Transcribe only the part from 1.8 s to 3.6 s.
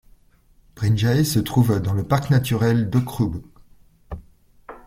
le parc naturel d'Aukrug.